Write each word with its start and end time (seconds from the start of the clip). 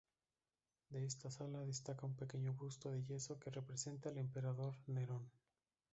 De 0.89 1.05
esta 1.05 1.29
sala, 1.29 1.59
destaca 1.63 2.07
un 2.07 2.15
pequeño 2.15 2.53
busto 2.53 2.89
de 2.89 3.03
yeso 3.03 3.37
que 3.37 3.51
representa 3.51 4.09
al 4.09 4.17
emperador 4.17 4.73
Nerón. 4.87 5.29